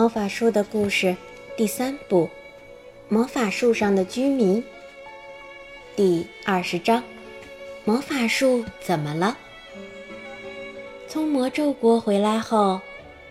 [0.00, 1.14] 魔法树的故事
[1.58, 2.26] 第三部：
[3.10, 4.64] 魔法树上的居民。
[5.94, 7.02] 第二十章：
[7.84, 9.36] 魔法树怎么了？
[11.06, 12.80] 从魔咒国回来后，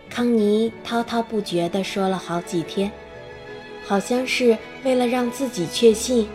[0.08, 2.88] 康妮滔滔不绝地说了好几天，
[3.84, 6.28] 好像是为了让自己确信，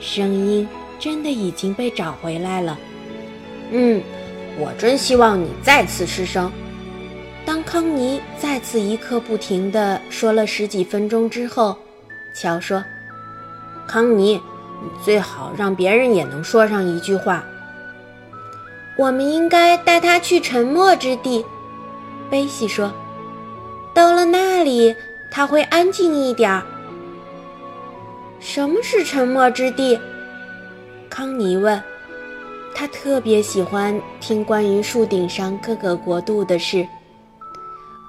[0.00, 0.68] 声音
[0.98, 2.76] 真的已经被找回来了。
[3.70, 4.02] 嗯，
[4.58, 6.50] 我真希望你再次失声。
[7.46, 11.76] 当康妮再次一刻不停地说了十几分钟之后，
[12.34, 12.84] 乔说
[13.86, 14.34] ：“康妮，
[14.82, 17.44] 你最好让别人也能说上一句话。
[18.98, 21.46] 我们应该带他去沉默之地。”
[22.28, 22.92] 贝西说
[23.94, 24.96] ：“到了那里，
[25.30, 26.64] 他会安静一点儿。”
[28.40, 29.96] 什么是沉默之地？
[31.08, 31.80] 康妮问。
[32.74, 36.86] 他特别喜欢听关于树顶上各个国度的事。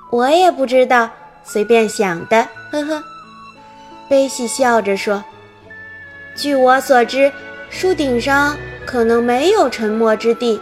[0.09, 1.09] 我也不知道，
[1.43, 3.03] 随便想的，呵呵。
[4.09, 5.23] 贝西笑着说
[6.33, 7.31] ：“据我所知，
[7.69, 8.55] 树顶上
[8.85, 10.61] 可能没有沉默之地。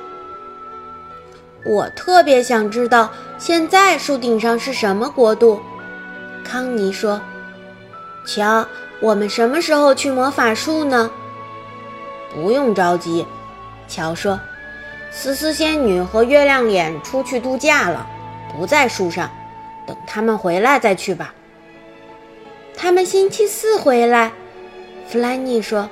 [1.64, 5.62] 我特别想知道，现在树顶上是什么国度。”
[6.44, 7.22] 康妮说
[8.26, 8.66] ：“瞧，
[9.00, 11.12] 我们什么时候去魔法树呢？”
[12.34, 13.26] 不用着急，
[13.88, 14.40] 乔说
[15.12, 18.08] ：“思思仙女和月亮脸出去度假了。”
[18.54, 19.30] 不在树上，
[19.88, 21.34] 等他们回来再去吧。
[22.76, 24.32] 他们星期四回来，
[25.08, 25.90] 弗兰妮说：“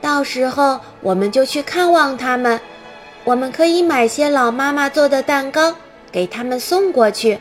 [0.00, 2.60] 到时候我们就去看望他们。
[3.24, 5.74] 我们可以买些老妈妈做的蛋糕
[6.10, 7.38] 给他们送过去。”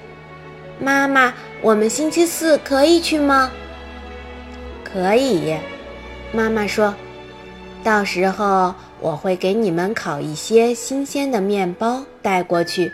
[0.80, 3.52] 妈妈，我们星期四可以去吗？
[4.83, 5.55] 可以，
[6.31, 6.94] 妈妈说
[7.83, 12.92] ：“到时候我会给你们烤一些新鲜的面包带过去。”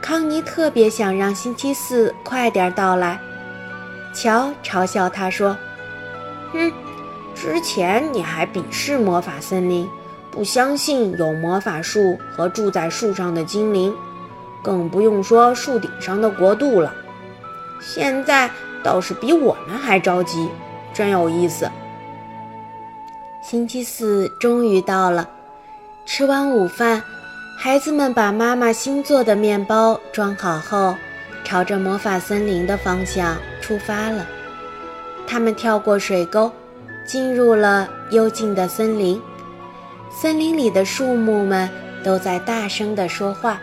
[0.00, 3.20] 康妮特别想让星期四快点到来。
[4.14, 5.56] 乔嘲笑他说
[6.52, 6.72] ：“哼，
[7.34, 9.88] 之前你还鄙视魔法森林，
[10.30, 13.94] 不相信有魔法树和住在树上的精灵，
[14.62, 16.94] 更不用说树顶上的国度了。
[17.80, 18.50] 现在
[18.82, 20.48] 倒是比我们还着急，
[20.94, 21.70] 真有意思。”
[23.42, 25.28] 星期四终于到了，
[26.06, 27.02] 吃完午饭。
[27.60, 30.94] 孩子们把妈妈新做的面包装好后，
[31.42, 34.24] 朝着魔法森林的方向出发了。
[35.26, 36.52] 他们跳过水沟，
[37.04, 39.20] 进入了幽静的森林。
[40.08, 41.68] 森林里的树木们
[42.04, 43.58] 都在大声地说话。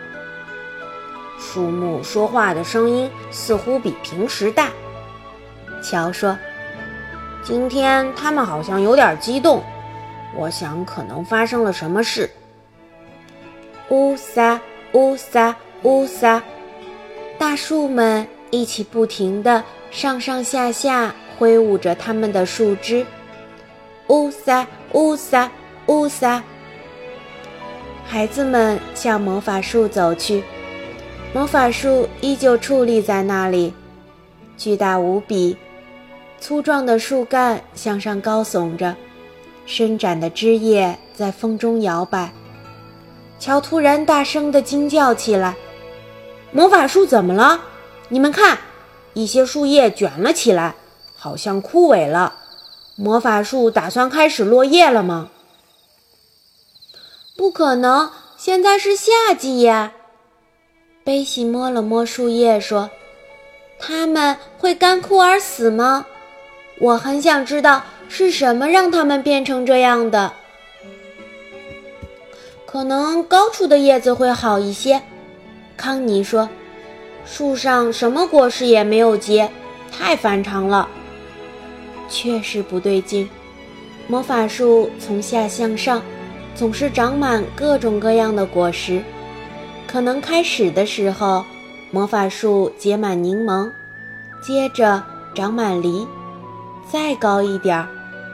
[1.40, 4.68] 树木说话的声音似乎比平时大，
[5.82, 6.36] 乔说
[7.42, 9.64] ：“今天他们好像有点激动，
[10.36, 12.28] 我想可能发生了什么事。”
[13.88, 14.60] 乌撒
[14.94, 15.54] 乌撒
[15.84, 16.42] 乌撒，
[17.38, 23.06] 大树们一起不停地上上下下挥舞着它们的树枝。
[24.08, 25.48] 乌撒乌撒
[25.86, 26.42] 乌撒，
[28.04, 30.42] 孩子们向魔法树走去。
[31.32, 33.72] 魔法树依旧矗立在那里，
[34.56, 35.56] 巨大无比，
[36.40, 38.96] 粗壮的树干向上高耸着，
[39.64, 42.32] 伸展的枝叶在风中摇摆。
[43.38, 45.54] 乔突然大声地惊叫起来
[46.52, 47.60] ：“魔法树怎么了？
[48.08, 48.58] 你们看，
[49.14, 50.74] 一些树叶卷了起来，
[51.16, 52.34] 好像枯萎了。
[52.96, 55.28] 魔法树打算开始落叶了吗
[57.36, 59.92] ？”“不可能，现在是夏季呀。”
[61.04, 62.90] 贝西摸了摸树叶说
[63.78, 66.06] ：“它们会干枯而死吗？
[66.78, 70.32] 我很想知道是什么让它们变成这样的。”
[72.76, 75.00] 可能高处的叶子会好一些，
[75.78, 76.46] 康妮说
[77.24, 79.50] ：“树上什么果实也没有结，
[79.90, 80.86] 太反常了。”
[82.10, 83.26] 确实不对劲。
[84.06, 86.02] 魔法树从下向上，
[86.54, 89.02] 总是长满各种各样的果实。
[89.86, 91.42] 可能开始的时候，
[91.90, 93.70] 魔法树结满柠檬，
[94.42, 95.02] 接着
[95.34, 96.06] 长满梨，
[96.92, 97.88] 再高一点儿，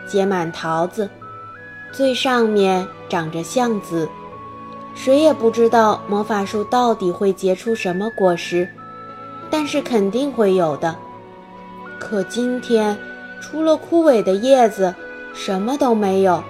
[0.09, 1.09] 结满桃子，
[1.93, 4.09] 最上面长着橡子。
[4.95, 8.69] 谁也不知道魔法树到底会结出什么果实，
[9.51, 10.95] 但是肯定会有的。
[11.99, 12.97] 可今天，
[13.41, 14.95] 除了枯萎的叶子，
[15.35, 16.43] 什么都没有。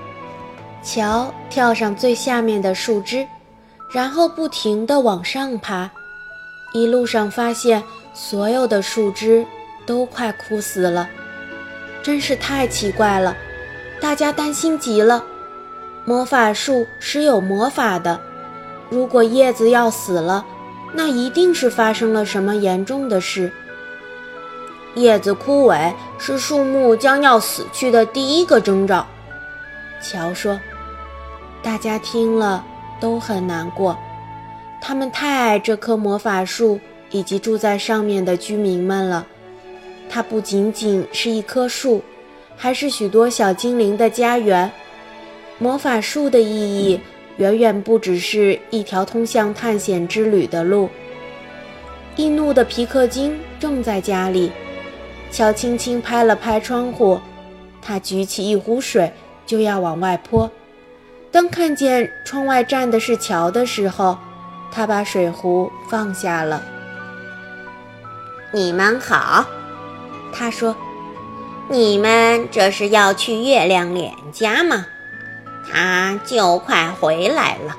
[0.82, 3.26] 乔跳上最下面的树枝，
[3.90, 5.90] 然后不停地往上爬。
[6.72, 9.46] 一路上发现，所有的树枝
[9.86, 11.08] 都快枯死了，
[12.02, 13.36] 真是太奇怪了。
[14.00, 15.24] 大家担心极了。
[16.04, 18.20] 魔法树是有魔法的。
[18.92, 20.44] 如果叶子要死了，
[20.92, 23.50] 那一定是发生了什么严重的事。
[24.96, 29.06] 叶子枯萎是树木将要死去的第一个征兆。
[30.02, 30.60] 乔说
[31.64, 32.62] ：“大家听了
[33.00, 33.96] 都很难过，
[34.78, 36.78] 他们太爱这棵魔法树
[37.10, 39.26] 以及住在上面的居民们了。
[40.10, 42.02] 它不仅仅是一棵树，
[42.58, 44.70] 还是许多小精灵的家园。
[45.58, 47.00] 魔法树的意义
[47.36, 50.88] 远远不只是一条通向探险之旅的路。”
[52.16, 54.52] 易怒的皮克金正在家里，
[55.30, 57.18] 乔轻轻拍了拍窗户，
[57.80, 59.10] 他举起一壶水
[59.46, 60.50] 就要往外泼。
[61.30, 64.18] 当看见窗外站的是乔的时候，
[64.70, 66.62] 他把水壶放下了。
[68.52, 69.46] 你们好，
[70.34, 70.76] 他说
[71.70, 74.84] ：“你们这是要去月亮脸家吗？
[75.72, 77.76] 他就快回来了。”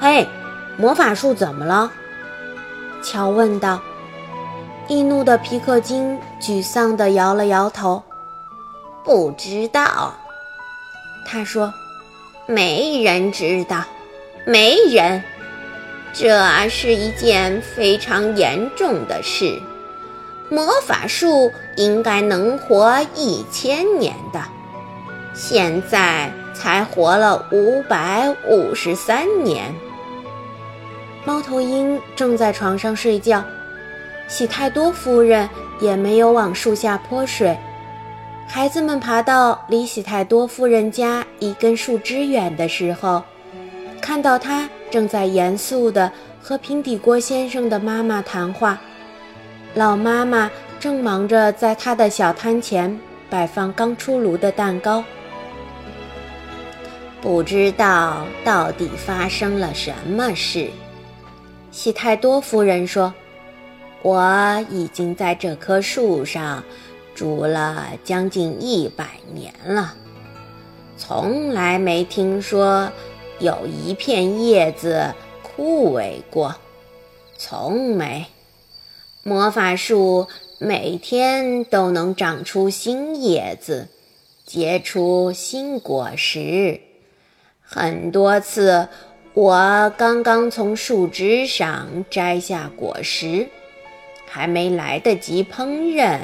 [0.00, 0.28] 嘿，
[0.76, 1.90] 魔法树怎么了？
[3.02, 3.80] 乔问道
[4.88, 8.02] ：“易怒的皮克金沮丧地摇了摇头，
[9.04, 10.14] 不知道。”
[11.26, 11.72] 他说
[12.46, 13.82] ：“没人知道，
[14.46, 15.22] 没人。
[16.12, 19.60] 这是一件非常严重的事。
[20.50, 24.40] 魔法树应该能活一千年的，
[25.34, 29.74] 现在才活了五百五十三年。”
[31.26, 33.42] 猫头鹰正在床上睡觉，
[34.28, 35.48] 喜太多夫人
[35.80, 37.56] 也没有往树下泼水。
[38.46, 43.22] 孩子们爬到离喜太多夫人家一根树枝远的时候，
[44.02, 46.12] 看到他正在严肃地
[46.42, 48.78] 和平底锅先生的妈妈谈话。
[49.72, 53.00] 老妈妈正忙着在她的小摊前
[53.30, 55.02] 摆放刚出炉的蛋糕。
[57.24, 60.68] 不知道到底发生了什么事。
[61.70, 63.14] 西太多夫人说
[64.04, 66.62] ：“我已经在这棵树上
[67.14, 69.94] 住了将近一百年了，
[70.98, 72.92] 从来没听说
[73.38, 76.54] 有一片叶子枯萎过，
[77.38, 78.26] 从没。
[79.22, 80.28] 魔法树
[80.58, 83.88] 每天都能长出新叶子，
[84.44, 86.82] 结出新果实，
[87.74, 88.88] 很多次。”
[89.34, 93.48] 我刚刚从树枝上摘下果实，
[94.26, 96.20] 还没来得及烹饪，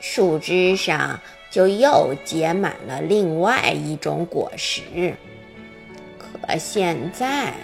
[0.00, 1.20] 树枝上
[1.52, 5.14] 就又结满了另外一种果实。
[6.18, 7.54] 可现在，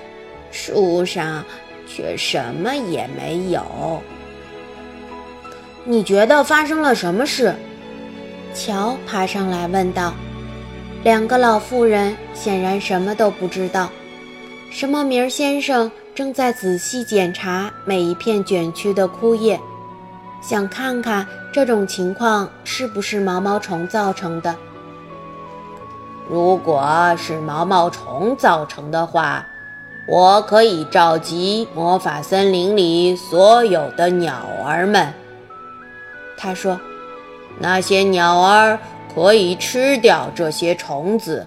[0.52, 1.44] 树上
[1.88, 4.00] 却什么也没有。
[5.84, 7.52] 你觉得发生了什么事？
[8.54, 10.14] 乔爬上来问道。
[11.04, 13.88] 两个老妇人显然什么都不知道。
[14.70, 19.58] 什么名儿先生正在仔细检查每一片卷曲的枯叶，
[20.42, 24.54] 想看看这种情况是不是毛毛虫造成的。
[26.28, 29.46] 如果是毛毛虫造成的话，
[30.06, 34.34] 我可以召集魔法森林里所有的鸟
[34.64, 35.14] 儿们。
[36.36, 36.78] 他说
[37.58, 38.78] ：“那些鸟儿
[39.18, 41.44] 可以吃掉这些虫子，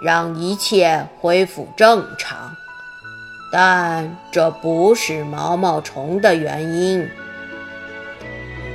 [0.00, 2.50] 让一切恢复正常。”
[3.52, 7.06] 但这不是毛毛虫的原因。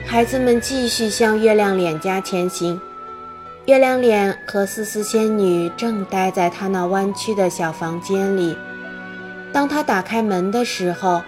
[0.05, 2.79] 孩子们继续向月亮脸家前行。
[3.65, 8.55] 月亮脸和思思仙女正待在他那弯曲的小房间里。
[9.51, 11.19] 当他打开门的时候，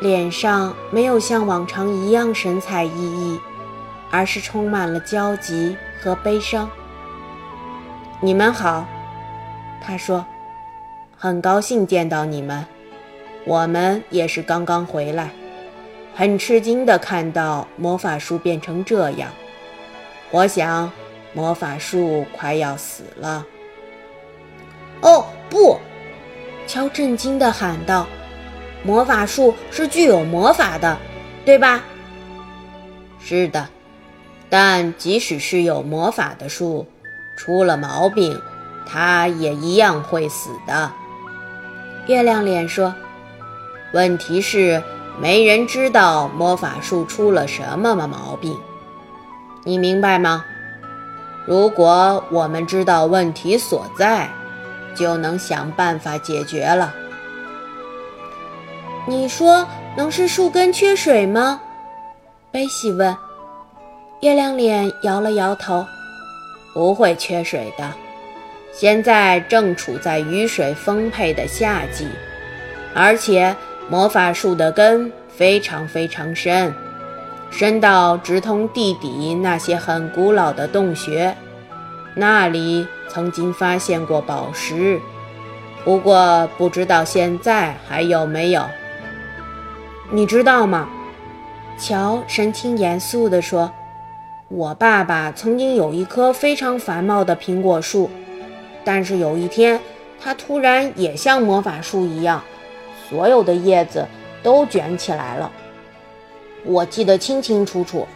[0.00, 3.38] 脸上没有像往常一样神采奕奕，
[4.10, 6.70] 而是充满了焦急和悲伤。
[8.20, 8.86] 你们好，
[9.80, 10.24] 他说，
[11.16, 12.64] 很高兴见到你们。
[13.44, 15.30] 我们也是刚刚回来，
[16.14, 19.30] 很吃惊地看到魔法树变成这样。
[20.30, 20.90] 我想，
[21.32, 23.46] 魔法树快要死了。
[25.02, 25.78] 哦，不！
[26.66, 28.06] 乔震惊地喊道
[28.82, 30.98] ：“魔法树是具有魔法的，
[31.44, 31.84] 对吧
[33.20, 33.68] ？”“是的，
[34.48, 36.86] 但即使是有魔法的树，
[37.36, 38.40] 出了毛病，
[38.86, 40.90] 它也一样会死的。”
[42.06, 42.94] 月亮脸说。
[43.92, 44.82] 问题是，
[45.18, 48.58] 没人知道魔法树出了什么毛病，
[49.64, 50.44] 你明白吗？
[51.46, 54.28] 如果我们知道问题所在，
[54.94, 56.92] 就能想办法解决了。
[59.06, 61.60] 你说能是树根缺水吗？
[62.50, 63.16] 贝西问。
[64.20, 65.86] 月亮脸摇了摇头，
[66.72, 67.92] 不会缺水的。
[68.72, 72.08] 现在正处在雨水丰沛的夏季，
[72.94, 73.54] 而且。
[73.88, 76.74] 魔法树的根非常非常深，
[77.52, 81.32] 深到直通地底那些很古老的洞穴，
[82.16, 85.00] 那里曾经发现过宝石，
[85.84, 88.64] 不过不知道现在还有没有。
[90.10, 90.88] 你知道吗？
[91.78, 93.72] 乔神情严肃地说
[94.48, 98.08] ：“我爸爸曾经有一棵非常繁茂的苹果树，
[98.84, 99.80] 但是有一天，
[100.20, 102.40] 它突然也像魔法树一样，
[103.08, 104.06] 所有的叶子
[104.44, 105.50] 都卷起来了。”
[106.64, 108.06] 我记得清清楚楚。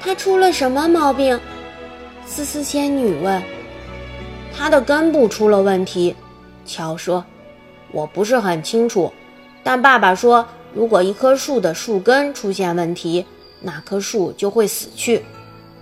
[0.00, 1.38] 他出了什么毛病？
[2.26, 3.40] 思思仙女问。
[4.52, 6.16] 它的根部出了问题，
[6.66, 7.24] 乔说
[7.92, 9.12] ：“我不是很清楚，
[9.62, 10.44] 但爸爸说，
[10.74, 13.24] 如果一棵树的树根出现问题，
[13.60, 15.24] 那棵树就会死去，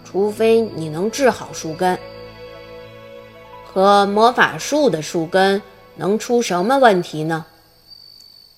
[0.04, 1.98] 除非你能治好树根。
[3.72, 5.62] 可魔法树的树根
[5.96, 7.46] 能出什么问题呢？”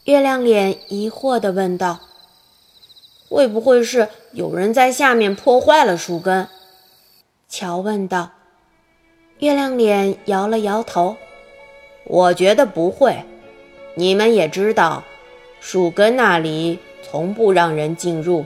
[0.04, 2.00] 月亮脸疑惑地问道。
[3.28, 6.48] 会不会是有人在下面破坏了树根？
[7.48, 8.30] 乔问道。
[9.38, 11.16] 月亮脸摇了摇头。
[12.04, 13.24] 我觉得不会。
[13.94, 15.04] 你们也知道，
[15.60, 18.44] 树根那里从不让人进入。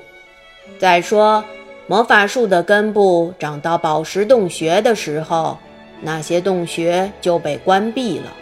[0.79, 1.45] 再说，
[1.87, 5.59] 魔法树的根部长到宝石洞穴的时候，
[6.01, 8.33] 那些洞穴就被关闭了。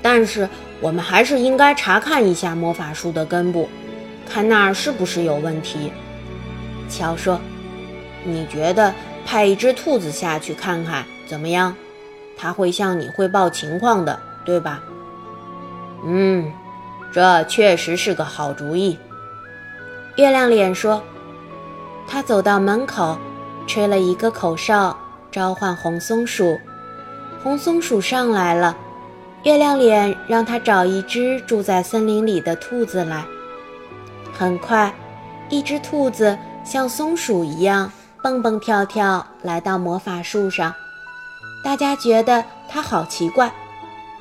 [0.00, 0.48] 但是，
[0.80, 3.68] 我们还是应该查看一下魔法树的根部。
[4.28, 5.92] 看那儿是不是有问题？
[6.88, 7.40] 乔说
[8.24, 8.92] ：“你觉得
[9.24, 11.74] 派一只兔子下去看看怎么样？
[12.36, 14.82] 他会向你汇报情况的，对吧
[16.04, 16.52] ？”“嗯，
[17.12, 18.98] 这确实是个好主意。”
[20.16, 21.02] 月亮脸说。
[22.08, 23.18] 他走到门口，
[23.66, 24.96] 吹了一个口哨，
[25.30, 26.58] 召唤红松鼠。
[27.42, 28.76] 红松鼠上来了。
[29.42, 33.24] 月亮脸让他找一只住在森林里的兔子来。
[34.32, 34.92] 很快，
[35.48, 37.92] 一只兔子像松鼠一样
[38.22, 40.74] 蹦蹦跳跳来到魔法树上。
[41.62, 43.52] 大家觉得它好奇怪。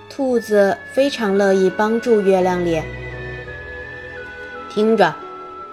[0.10, 2.84] 兔子非常乐意帮助月亮脸。
[4.70, 5.14] 听着，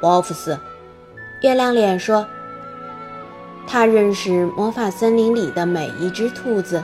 [0.02, 0.58] 沃夫斯，
[1.42, 2.26] 月亮脸说
[3.68, 6.82] ：“他认识魔法森林里的每一只兔子。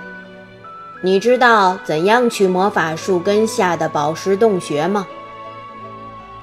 [1.02, 5.06] 你知道怎样去魔法树根下的宝石洞穴吗？”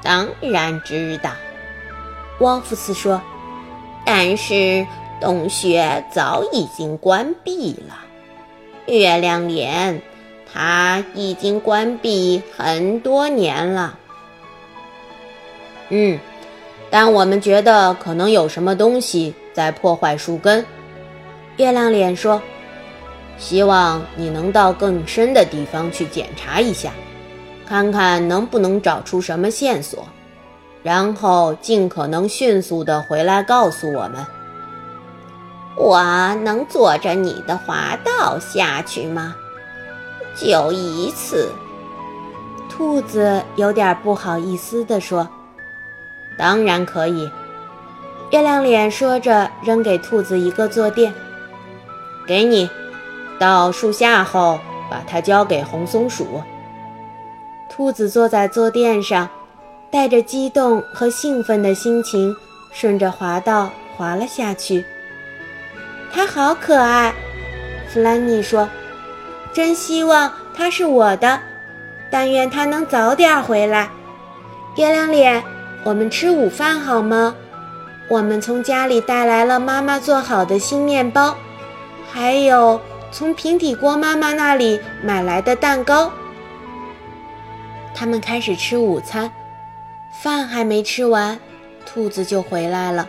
[0.03, 1.31] 当然知道，
[2.39, 3.21] 沃夫斯说，
[4.05, 4.85] 但是
[5.21, 7.97] 洞穴早已经关闭了。
[8.85, 10.01] 月亮脸，
[10.51, 13.97] 它已经关闭很多年了。
[15.89, 16.19] 嗯，
[16.97, 20.65] 但我们觉得可能有什么东西在破坏树根。
[21.57, 22.41] 月亮脸说，
[23.37, 26.93] 希望你能到更深的地方去检查一下。
[27.67, 30.07] 看看能不能找出什么线索，
[30.83, 34.25] 然后尽可能迅速地回来告诉我们。
[35.75, 36.01] 我
[36.45, 39.35] 能坐着你的滑道下去吗？
[40.37, 41.51] 就一次。
[42.69, 45.27] 兔子有点不好意思地说
[46.37, 47.29] ：“当然可以。”
[48.31, 51.13] 月亮脸说着，扔给兔子一个坐垫
[52.25, 52.69] ：“给你，
[53.39, 56.41] 到树下后把它交给红松鼠。”
[57.69, 59.29] 兔子坐在坐垫上，
[59.91, 62.35] 带着激动和兴奋的心情，
[62.71, 64.83] 顺着滑道滑了下去。
[66.11, 67.13] 它好可爱，
[67.89, 68.67] 弗兰妮说
[69.53, 71.39] ：“真希望它是我的，
[72.09, 73.89] 但愿它能早点回来。”
[74.77, 75.43] 月亮脸，
[75.85, 77.35] 我们吃午饭好吗？
[78.09, 81.37] 我们从家里带来了妈妈做好的新面包，
[82.11, 86.11] 还有从平底锅妈妈那里买来的蛋糕。
[87.93, 89.31] 他们开始吃午餐，
[90.23, 91.39] 饭还没吃完，
[91.85, 93.07] 兔子就回来了，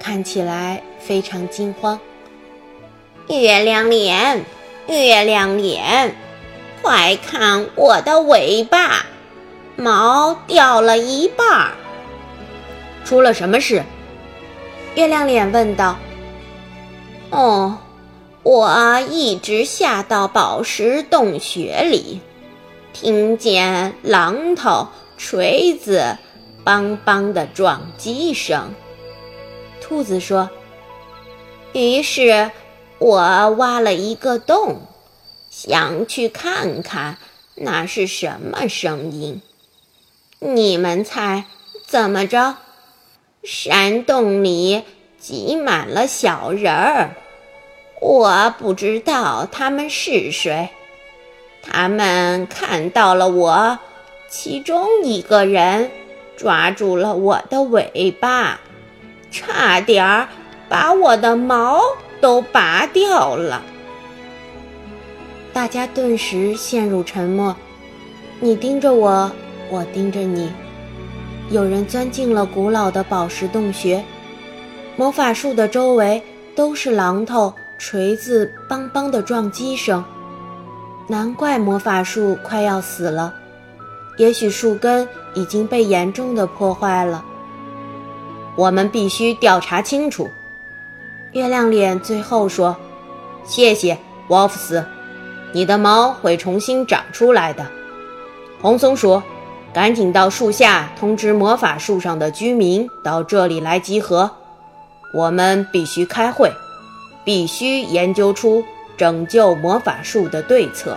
[0.00, 1.96] 看起来非常惊慌。
[3.28, 4.44] 月亮脸，
[4.88, 6.16] 月亮脸，
[6.82, 9.06] 快看我的尾巴，
[9.76, 11.70] 毛掉了一半儿。
[13.04, 13.82] 出了什么事？
[14.94, 15.98] 月亮脸问道。
[17.30, 17.78] 哦，
[18.42, 22.20] 我一直下到宝石洞穴里。
[22.92, 26.18] 听见榔头、锤子
[26.62, 28.74] “梆梆”的撞击声，
[29.80, 30.50] 兔子说
[31.72, 32.50] ：“于是
[32.98, 34.82] 我挖了一个洞，
[35.48, 37.16] 想去看看
[37.54, 39.40] 那是什么声音。
[40.38, 41.44] 你们猜
[41.86, 42.56] 怎么着？
[43.42, 44.82] 山洞里
[45.18, 47.16] 挤满了小人儿，
[48.00, 50.68] 我不知道他们是谁。”
[51.64, 53.78] 他们看到了我，
[54.28, 55.90] 其中一个人
[56.36, 58.60] 抓住了我的尾巴，
[59.30, 60.28] 差点儿
[60.68, 61.80] 把我的毛
[62.20, 63.62] 都拔掉了。
[65.52, 67.54] 大家顿时陷入沉默，
[68.40, 69.30] 你盯着我，
[69.70, 70.50] 我盯着你。
[71.50, 74.02] 有人钻进了古老的宝石洞穴，
[74.96, 76.22] 魔法树的周围
[76.54, 80.02] 都是榔头、锤子“梆梆”的撞击声。
[81.08, 83.34] 难怪魔法树快要死了，
[84.16, 87.24] 也许树根已经被严重的破坏了。
[88.56, 90.30] 我们必须调查清楚。
[91.32, 92.76] 月亮脸最后说
[93.44, 94.84] ：“谢谢，沃夫斯。”
[95.52, 97.66] 你的毛会重新长出来的，
[98.62, 99.20] 红松鼠，
[99.72, 104.30] 赶紧到树下通知魔法树上的居民到这里来集合。
[105.14, 106.52] 我们必须开会，
[107.24, 108.62] 必须研究出
[108.96, 110.96] 拯救魔法树的对策。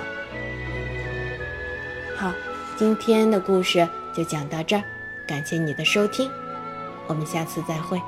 [2.18, 2.32] 好，
[2.78, 4.84] 今天的故事就讲到这儿，
[5.26, 6.30] 感谢你的收听，
[7.08, 8.02] 我们下次再会。